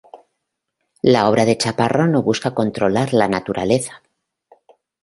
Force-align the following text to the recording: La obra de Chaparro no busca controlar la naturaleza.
La 1.03 1.29
obra 1.29 1.45
de 1.45 1.57
Chaparro 1.59 2.07
no 2.07 2.23
busca 2.23 2.55
controlar 2.55 3.13
la 3.13 3.27
naturaleza. 3.27 4.01